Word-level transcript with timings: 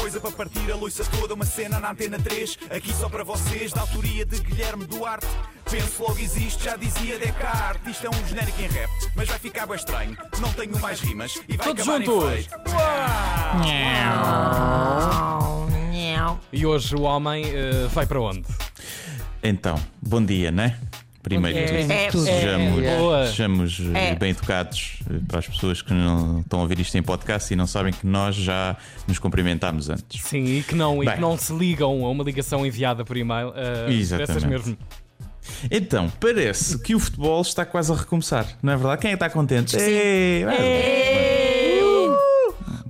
coisa 0.00 0.18
para 0.18 0.30
partir 0.30 0.72
a 0.72 0.76
loiça 0.76 1.04
toda, 1.04 1.34
uma 1.34 1.44
cena 1.44 1.78
na 1.78 1.90
antena 1.90 2.18
3, 2.18 2.58
aqui 2.70 2.90
só 2.94 3.06
para 3.08 3.22
vocês, 3.22 3.70
da 3.70 3.82
autoria 3.82 4.24
de 4.24 4.40
Guilherme 4.40 4.86
Duarte. 4.86 5.26
Penso 5.70 6.02
logo 6.02 6.18
existe, 6.18 6.64
já 6.64 6.74
dizia 6.74 7.18
Descartes. 7.18 7.92
Isto 7.92 8.06
é 8.06 8.10
um 8.10 8.26
genérico 8.26 8.62
em 8.62 8.68
rap, 8.68 8.90
mas 9.14 9.28
vai 9.28 9.38
ficar 9.38 9.66
bem 9.66 9.76
estranho. 9.76 10.16
Não 10.40 10.50
tenho 10.54 10.80
mais 10.80 11.00
rimas 11.00 11.34
e 11.46 11.56
vai 11.56 11.66
Todos 11.66 11.86
acabar 11.86 12.04
juntos. 12.04 12.24
em 12.24 12.42
feio. 12.42 12.48
E 16.52 16.66
hoje 16.66 16.96
o 16.96 17.02
homem 17.02 17.44
eh, 17.46 17.86
vai 17.92 18.06
para 18.06 18.20
onde? 18.20 18.46
Então, 19.42 19.78
bom 20.00 20.24
dia, 20.24 20.50
né? 20.50 20.78
Primeiro 21.22 21.58
tudo, 22.10 22.26
É, 22.26 22.40
sejamos, 22.40 22.82
é. 22.82 23.26
Sejamos 23.26 23.80
eh, 23.94 24.08
É. 24.12 24.14
bem 24.14 24.30
educados 24.30 25.00
eh, 25.10 25.18
para 25.28 25.38
as 25.40 25.46
pessoas 25.46 25.82
que 25.82 25.92
não 25.92 26.40
estão 26.40 26.60
a 26.60 26.62
ouvir 26.62 26.78
isto 26.80 26.96
em 26.96 27.02
podcast 27.02 27.52
e 27.52 27.56
não 27.56 27.66
sabem 27.66 27.92
que 27.92 28.06
nós 28.06 28.34
já 28.34 28.74
nos 29.06 29.18
cumprimentámos 29.18 29.90
antes. 29.90 30.22
Sim, 30.22 30.44
e 30.44 30.62
que 30.62 30.74
não, 30.74 31.02
e 31.02 31.06
Bem. 31.06 31.16
que 31.16 31.20
não 31.20 31.36
se 31.36 31.52
ligam 31.52 32.04
a 32.06 32.10
uma 32.10 32.24
ligação 32.24 32.64
enviada 32.64 33.04
por 33.04 33.16
e-mail. 33.18 33.52
eh, 33.54 33.92
Exatamente. 33.92 34.30
Essas 34.30 34.44
mesmo. 34.44 34.78
Então, 35.70 36.10
parece 36.20 36.78
que 36.78 36.94
o 36.94 36.98
futebol 37.00 37.42
está 37.42 37.64
quase 37.66 37.92
a 37.92 37.96
recomeçar, 37.96 38.46
não 38.62 38.72
é 38.72 38.76
verdade? 38.76 39.02
Quem 39.02 39.10
é 39.10 39.14
está 39.14 39.28
contente? 39.28 39.76
Ei, 39.76 40.44
vai. 40.44 40.56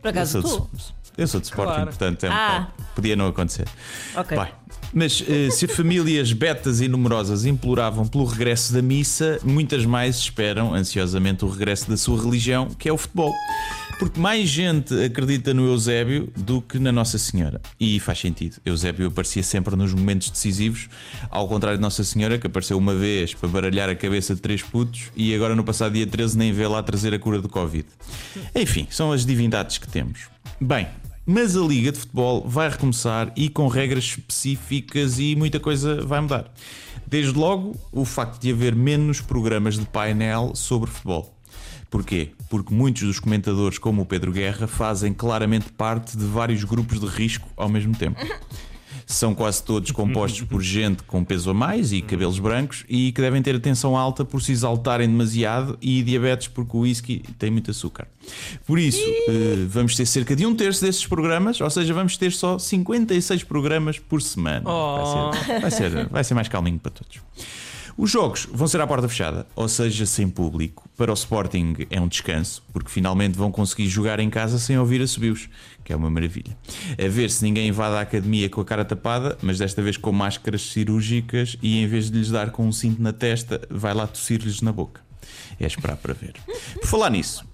Por 0.00 0.06
Eu 0.06 0.10
acaso 0.10 0.42
tu? 0.42 0.70
Eu 1.16 1.26
sou 1.26 1.40
de 1.40 1.46
Sporting, 1.46 1.72
Claro. 1.74 1.86
portanto 1.88 2.24
é 2.24 2.30
um 2.30 2.32
Ah. 2.32 2.68
podia 2.94 3.16
não 3.16 3.26
acontecer. 3.28 3.66
Ok. 4.16 4.36
Bem, 4.38 4.48
mas 4.92 5.22
eh, 5.28 5.50
se 5.50 5.66
famílias 5.68 6.32
betas 6.32 6.80
e 6.80 6.88
numerosas 6.88 7.44
imploravam 7.44 8.06
pelo 8.06 8.24
regresso 8.24 8.72
da 8.72 8.82
missa, 8.82 9.38
muitas 9.44 9.84
mais 9.84 10.16
esperam 10.16 10.74
ansiosamente 10.74 11.44
o 11.44 11.48
regresso 11.48 11.88
da 11.90 11.96
sua 11.96 12.20
religião, 12.22 12.68
que 12.78 12.88
é 12.88 12.92
o 12.92 12.96
futebol. 12.98 13.32
Porque 14.00 14.18
mais 14.18 14.48
gente 14.48 14.94
acredita 15.04 15.52
no 15.52 15.66
Eusébio 15.66 16.32
do 16.34 16.62
que 16.62 16.78
na 16.78 16.90
Nossa 16.90 17.18
Senhora. 17.18 17.60
E 17.78 18.00
faz 18.00 18.18
sentido. 18.18 18.56
Eusébio 18.64 19.08
aparecia 19.08 19.42
sempre 19.42 19.76
nos 19.76 19.92
momentos 19.92 20.30
decisivos, 20.30 20.88
ao 21.28 21.46
contrário 21.46 21.76
de 21.76 21.82
Nossa 21.82 22.02
Senhora, 22.02 22.38
que 22.38 22.46
apareceu 22.46 22.78
uma 22.78 22.94
vez 22.94 23.34
para 23.34 23.46
baralhar 23.46 23.90
a 23.90 23.94
cabeça 23.94 24.34
de 24.34 24.40
três 24.40 24.62
putos 24.62 25.12
e 25.14 25.34
agora 25.34 25.54
no 25.54 25.62
passado 25.62 25.92
dia 25.92 26.06
13 26.06 26.38
nem 26.38 26.50
vê 26.50 26.66
lá 26.66 26.82
trazer 26.82 27.12
a 27.12 27.18
cura 27.18 27.42
do 27.42 27.48
Covid. 27.50 27.84
Enfim, 28.54 28.86
são 28.88 29.12
as 29.12 29.26
divindades 29.26 29.76
que 29.76 29.86
temos. 29.86 30.30
Bem, 30.58 30.88
mas 31.26 31.54
a 31.54 31.60
Liga 31.60 31.92
de 31.92 31.98
Futebol 31.98 32.48
vai 32.48 32.70
recomeçar 32.70 33.30
e 33.36 33.50
com 33.50 33.68
regras 33.68 34.04
específicas 34.04 35.18
e 35.18 35.36
muita 35.36 35.60
coisa 35.60 36.00
vai 36.06 36.22
mudar. 36.22 36.50
Desde 37.06 37.38
logo, 37.38 37.76
o 37.92 38.06
facto 38.06 38.40
de 38.40 38.50
haver 38.50 38.74
menos 38.74 39.20
programas 39.20 39.76
de 39.78 39.84
painel 39.84 40.52
sobre 40.54 40.90
futebol. 40.90 41.38
Porquê? 41.90 42.30
Porque 42.48 42.72
muitos 42.72 43.02
dos 43.02 43.18
comentadores, 43.18 43.76
como 43.76 44.02
o 44.02 44.06
Pedro 44.06 44.30
Guerra, 44.30 44.68
fazem 44.68 45.12
claramente 45.12 45.72
parte 45.72 46.16
de 46.16 46.24
vários 46.24 46.62
grupos 46.62 47.00
de 47.00 47.06
risco 47.06 47.48
ao 47.56 47.68
mesmo 47.68 47.94
tempo. 47.96 48.20
São 49.04 49.34
quase 49.34 49.64
todos 49.64 49.90
compostos 49.90 50.42
por 50.42 50.62
gente 50.62 51.02
com 51.02 51.24
peso 51.24 51.50
a 51.50 51.54
mais 51.54 51.92
e 51.92 52.00
cabelos 52.00 52.38
brancos 52.38 52.84
e 52.88 53.10
que 53.10 53.20
devem 53.20 53.42
ter 53.42 53.56
atenção 53.56 53.96
alta 53.96 54.24
por 54.24 54.40
se 54.40 54.52
exaltarem 54.52 55.08
demasiado 55.08 55.76
e 55.82 56.00
diabetes 56.00 56.46
porque 56.46 56.76
o 56.76 56.80
whisky 56.80 57.20
tem 57.36 57.50
muito 57.50 57.72
açúcar. 57.72 58.06
Por 58.64 58.78
isso, 58.78 59.02
eh, 59.02 59.66
vamos 59.68 59.96
ter 59.96 60.06
cerca 60.06 60.36
de 60.36 60.46
um 60.46 60.54
terço 60.54 60.80
desses 60.82 61.04
programas, 61.08 61.60
ou 61.60 61.68
seja, 61.68 61.92
vamos 61.92 62.16
ter 62.16 62.30
só 62.30 62.56
56 62.56 63.42
programas 63.42 63.98
por 63.98 64.22
semana. 64.22 64.62
Oh. 64.64 65.32
Vai, 65.32 65.34
ser, 65.34 65.60
vai, 65.60 65.70
ser, 65.70 66.08
vai 66.08 66.24
ser 66.24 66.34
mais 66.34 66.46
calminho 66.46 66.78
para 66.78 66.92
todos. 66.92 67.18
Os 68.00 68.10
jogos 68.10 68.48
vão 68.50 68.66
ser 68.66 68.80
à 68.80 68.86
porta 68.86 69.06
fechada, 69.06 69.46
ou 69.54 69.68
seja, 69.68 70.06
sem 70.06 70.26
público. 70.26 70.88
Para 70.96 71.10
o 71.10 71.14
Sporting 71.14 71.74
é 71.90 72.00
um 72.00 72.08
descanso, 72.08 72.62
porque 72.72 72.88
finalmente 72.88 73.36
vão 73.36 73.52
conseguir 73.52 73.88
jogar 73.88 74.18
em 74.20 74.30
casa 74.30 74.58
sem 74.58 74.78
ouvir 74.78 75.02
assobios, 75.02 75.50
que 75.84 75.92
é 75.92 75.96
uma 75.96 76.08
maravilha. 76.08 76.56
A 76.92 77.08
ver 77.08 77.28
se 77.28 77.44
ninguém 77.44 77.68
invade 77.68 77.96
a 77.96 78.00
academia 78.00 78.48
com 78.48 78.58
a 78.62 78.64
cara 78.64 78.86
tapada, 78.86 79.36
mas 79.42 79.58
desta 79.58 79.82
vez 79.82 79.98
com 79.98 80.12
máscaras 80.12 80.62
cirúrgicas 80.62 81.58
e 81.60 81.78
em 81.78 81.86
vez 81.86 82.10
de 82.10 82.16
lhes 82.16 82.30
dar 82.30 82.50
com 82.50 82.66
um 82.66 82.72
cinto 82.72 83.02
na 83.02 83.12
testa, 83.12 83.60
vai 83.68 83.92
lá 83.92 84.06
tossir-lhes 84.06 84.62
na 84.62 84.72
boca. 84.72 85.02
É 85.60 85.66
esperar 85.66 85.98
para 85.98 86.14
ver. 86.14 86.36
Por 86.80 86.86
falar 86.86 87.10
nisso, 87.10 87.44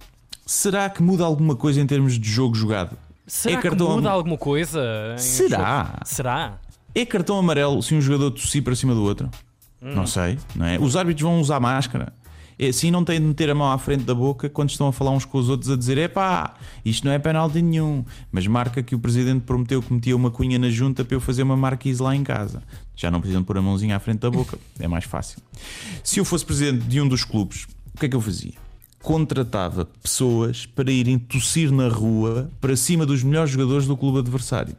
será 0.47 0.89
que 0.89 1.03
muda 1.03 1.25
alguma 1.25 1.56
coisa 1.56 1.81
em 1.81 1.87
termos 1.89 2.17
de 2.21 2.31
jogo 2.31 2.55
jogado? 2.55 2.97
Será 3.27 3.59
é 3.59 3.61
que 3.61 3.71
muda 3.71 4.11
alguma 4.11 4.39
coisa? 4.39 4.81
Será? 5.19 5.99
Será? 6.05 6.61
É 6.95 7.05
cartão 7.05 7.37
amarelo 7.37 7.83
se 7.83 7.97
um 7.97 8.01
jogador 8.01 8.31
tossir 8.31 8.62
para 8.62 8.77
cima 8.77 8.95
do 8.95 9.03
outro? 9.03 9.29
Não 9.81 10.06
sei, 10.06 10.38
não 10.54 10.66
é? 10.66 10.78
Os 10.78 10.97
árbitros 10.97 11.22
vão 11.22 11.41
usar 11.41 11.60
máscara. 11.60 12.12
É, 12.59 12.69
Assim 12.69 12.91
não 12.91 13.04
têm 13.04 13.20
de 13.20 13.26
meter 13.26 13.50
a 13.50 13.54
mão 13.54 13.70
à 13.70 13.78
frente 13.78 14.04
da 14.04 14.14
boca 14.14 14.48
quando 14.48 14.70
estão 14.70 14.88
a 14.88 14.92
falar 14.92 15.10
uns 15.10 15.25
com 15.25 15.38
os 15.38 15.48
outros 15.48 15.70
a 15.70 15.76
dizer: 15.76 15.98
epá, 15.98 16.54
isto 16.84 17.04
não 17.04 17.12
é 17.12 17.19
penalti 17.19 17.60
nenhum. 17.60 18.04
Mas 18.32 18.47
marca 18.47 18.82
que 18.82 18.94
o 18.94 18.98
presidente 18.98 19.42
prometeu 19.42 19.82
que 19.82 19.92
metia 19.92 20.16
uma 20.16 20.31
cunha 20.31 20.59
na 20.59 20.70
junta 20.70 21.04
para 21.04 21.14
eu 21.14 21.20
fazer 21.20 21.42
uma 21.42 21.56
marquise 21.56 22.03
lá 22.03 22.16
em 22.16 22.25
casa. 22.25 22.62
Já 22.94 23.10
não 23.10 23.20
precisam 23.20 23.44
pôr 23.44 23.59
a 23.59 23.62
mãozinha 23.62 23.97
à 23.97 23.98
frente 23.98 24.20
da 24.20 24.31
boca, 24.31 24.59
é 24.81 24.88
mais 24.88 25.04
fácil. 25.04 25.38
Se 26.03 26.19
eu 26.19 26.25
fosse 26.25 26.44
presidente 26.44 26.84
de 26.87 27.00
um 27.00 27.06
dos 27.06 27.25
clubes, 27.25 27.66
o 27.94 27.98
que 27.98 28.06
é 28.06 28.08
que 28.08 28.16
eu 28.16 28.20
fazia? 28.20 28.54
Contratava 29.03 29.84
pessoas 30.03 30.66
para 30.66 30.91
irem 30.91 31.19
tossir 31.19 31.70
na 31.70 31.88
rua 31.88 32.50
para 32.60 32.75
cima 32.75 33.06
dos 33.06 33.22
melhores 33.22 33.50
jogadores 33.50 33.87
do 33.87 33.97
clube 33.97 34.19
adversário. 34.19 34.75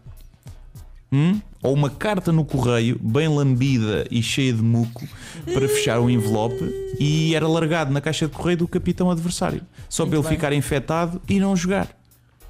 Hum? 1.12 1.40
Ou 1.64 1.74
uma 1.74 1.90
carta 1.90 2.32
no 2.32 2.44
correio, 2.44 3.00
bem 3.02 3.28
lambida 3.28 4.06
e 4.12 4.22
cheia 4.22 4.52
de 4.54 4.62
muco, 4.62 5.08
para 5.54 5.68
fechar 5.68 6.00
o 6.00 6.10
envelope 6.10 6.58
e 7.00 7.34
era 7.34 7.48
largado 7.48 7.92
na 7.92 8.02
caixa 8.02 8.28
de 8.28 8.34
correio 8.34 8.58
do 8.58 8.68
capitão 8.68 9.10
adversário. 9.10 9.62
Só 9.90 10.06
para 10.06 10.16
ele 10.18 10.24
bem. 10.24 10.32
ficar 10.34 10.54
infectado 10.54 11.22
e 11.28 11.40
não 11.40 11.56
jogar. 11.56 11.88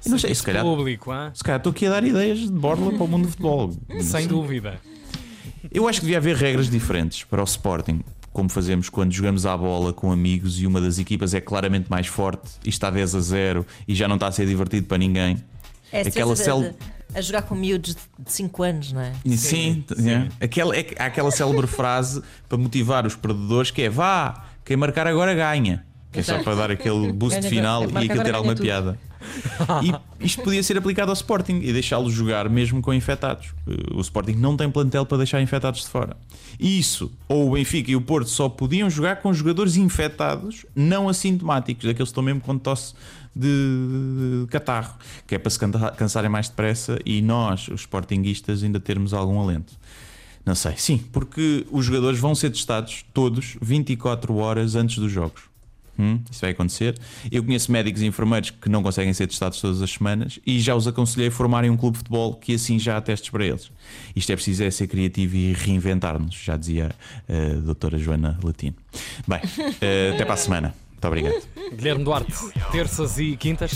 Não 0.06 0.18
sei, 0.18 0.34
se 0.34 0.42
calhar, 0.42 0.62
Público, 0.64 1.10
se 1.34 1.42
calhar 1.42 1.58
estou 1.58 1.70
aqui 1.70 1.86
a 1.86 1.90
dar 1.90 2.04
ideias 2.04 2.38
de 2.38 2.48
borla 2.52 2.92
para 2.92 3.02
o 3.04 3.08
mundo 3.08 3.22
do 3.24 3.28
futebol. 3.30 3.72
sem 4.00 4.26
dúvida. 4.26 4.80
Eu 5.72 5.88
acho 5.88 6.00
que 6.00 6.06
devia 6.06 6.18
haver 6.18 6.36
regras 6.36 6.70
diferentes 6.70 7.24
para 7.24 7.40
o 7.40 7.44
Sporting, 7.44 8.00
como 8.32 8.48
fazemos 8.48 8.88
quando 8.88 9.12
jogamos 9.12 9.44
à 9.44 9.56
bola 9.56 9.92
com 9.92 10.10
amigos 10.12 10.60
e 10.60 10.66
uma 10.66 10.80
das 10.80 10.98
equipas 10.98 11.34
é 11.34 11.40
claramente 11.40 11.90
mais 11.90 12.06
forte 12.06 12.48
e 12.64 12.68
está 12.68 12.90
10 12.90 13.14
a 13.14 13.20
0 13.20 13.66
e 13.86 13.94
já 13.94 14.06
não 14.06 14.14
está 14.16 14.28
a 14.28 14.32
ser 14.32 14.46
divertido 14.46 14.86
para 14.86 14.98
ninguém. 14.98 15.36
É 15.92 16.00
Aquela 16.02 16.32
Aquela 16.32 16.36
cel- 16.36 16.74
A 17.14 17.20
jogar 17.20 17.42
com 17.42 17.54
miúdos 17.54 17.96
de 18.18 18.32
5 18.32 18.62
anos, 18.62 18.92
não 18.92 19.00
é? 19.00 19.12
E 19.24 19.36
Sim, 19.36 19.84
é. 20.06 20.44
Aquela, 20.44 20.76
é, 20.76 20.86
há 20.98 21.06
aquela 21.06 21.30
célebre 21.30 21.66
frase 21.68 22.22
para 22.48 22.58
motivar 22.58 23.06
os 23.06 23.16
perdedores 23.16 23.70
que 23.70 23.82
é 23.82 23.88
vá, 23.88 24.44
quem 24.64 24.76
marcar 24.76 25.06
agora 25.06 25.34
ganha. 25.34 25.84
Que 26.12 26.20
é 26.20 26.22
só 26.22 26.42
para 26.42 26.54
dar 26.54 26.70
aquele 26.70 27.12
boost 27.12 27.42
final 27.48 27.82
agora. 27.84 28.04
e 28.04 28.08
aquilo 28.08 28.24
ter 28.24 28.34
alguma 28.34 28.54
piada. 28.54 28.98
E 30.20 30.24
isto 30.24 30.42
podia 30.42 30.62
ser 30.62 30.76
aplicado 30.76 31.10
ao 31.10 31.14
Sporting 31.14 31.60
e 31.62 31.72
deixá-los 31.72 32.12
jogar 32.12 32.48
mesmo 32.48 32.80
com 32.80 32.92
infectados. 32.92 33.54
O 33.94 34.00
Sporting 34.00 34.32
não 34.32 34.56
tem 34.56 34.70
plantel 34.70 35.04
para 35.06 35.18
deixar 35.18 35.40
infectados 35.40 35.82
de 35.82 35.88
fora. 35.88 36.16
Isso, 36.58 37.12
ou 37.28 37.48
o 37.48 37.52
Benfica 37.52 37.90
e 37.90 37.96
o 37.96 38.00
Porto 38.00 38.28
só 38.28 38.48
podiam 38.48 38.88
jogar 38.90 39.16
com 39.16 39.32
jogadores 39.32 39.76
infectados, 39.76 40.66
não 40.74 41.08
assintomáticos, 41.08 41.84
daqueles 41.84 42.08
que 42.08 42.10
estão 42.10 42.22
mesmo 42.22 42.40
com 42.40 42.58
tosse 42.58 42.94
de 43.34 44.46
catarro, 44.50 44.96
que 45.26 45.34
é 45.34 45.38
para 45.38 45.50
se 45.50 45.58
cansarem 45.96 46.30
mais 46.30 46.48
depressa 46.48 46.98
e 47.04 47.22
nós, 47.22 47.68
os 47.68 47.82
Sportinguistas, 47.82 48.62
ainda 48.62 48.80
termos 48.80 49.14
algum 49.14 49.40
alento. 49.40 49.78
Não 50.44 50.54
sei, 50.54 50.74
sim, 50.76 50.98
porque 51.12 51.66
os 51.70 51.84
jogadores 51.84 52.18
vão 52.18 52.34
ser 52.34 52.50
testados 52.50 53.04
todos 53.12 53.56
24 53.60 54.34
horas 54.36 54.74
antes 54.74 54.98
dos 54.98 55.12
jogos. 55.12 55.42
Hum, 55.98 56.20
isso 56.30 56.40
vai 56.40 56.50
acontecer. 56.50 56.96
Eu 57.30 57.42
conheço 57.42 57.72
médicos 57.72 58.00
e 58.02 58.06
enfermeiros 58.06 58.50
que 58.50 58.68
não 58.68 58.82
conseguem 58.82 59.12
ser 59.12 59.26
testados 59.26 59.60
todas 59.60 59.82
as 59.82 59.90
semanas 59.90 60.38
e 60.46 60.60
já 60.60 60.74
os 60.74 60.86
aconselhei 60.86 61.28
a 61.28 61.32
formarem 61.32 61.70
um 61.70 61.76
clube 61.76 61.94
de 61.94 61.98
futebol 61.98 62.34
que 62.34 62.54
assim 62.54 62.78
já 62.78 62.96
há 62.96 63.00
testes 63.00 63.30
para 63.30 63.44
eles. 63.44 63.70
Isto 64.14 64.30
é 64.30 64.36
preciso 64.36 64.62
é 64.62 64.70
ser 64.70 64.86
criativo 64.86 65.34
e 65.36 65.52
reinventar-nos, 65.52 66.34
já 66.34 66.56
dizia 66.56 66.90
a 67.28 67.60
doutora 67.60 67.98
Joana 67.98 68.38
Latino. 68.42 68.76
Bem, 69.26 69.40
eh, 69.80 70.12
até 70.14 70.24
para 70.24 70.34
a 70.34 70.36
semana. 70.36 70.74
Muito 70.92 71.06
obrigado. 71.06 71.42
Guilherme 71.74 72.04
Duarte, 72.04 72.32
terças 72.72 73.18
e 73.18 73.36
quintas. 73.36 73.72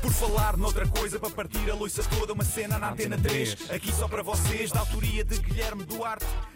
Por 0.00 0.12
falar 0.12 0.56
noutra 0.56 0.86
coisa 0.86 1.18
para 1.18 1.30
partir 1.30 1.68
a 1.70 1.74
loiça 1.74 2.02
toda, 2.04 2.32
uma 2.32 2.44
cena 2.44 2.78
na 2.78 2.92
antena 2.92 3.18
3. 3.18 3.70
Aqui 3.70 3.92
só 3.92 4.06
para 4.06 4.22
vocês, 4.22 4.70
da 4.70 4.80
autoria 4.80 5.24
de 5.24 5.38
Guilherme 5.38 5.84
Duarte. 5.84 6.24